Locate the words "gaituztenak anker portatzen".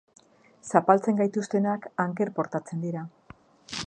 1.19-2.85